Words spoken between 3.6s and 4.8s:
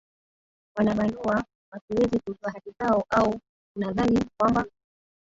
unadhani kwamba